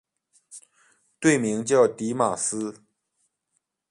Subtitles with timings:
[1.19, 2.81] 队名叫狄玛斯。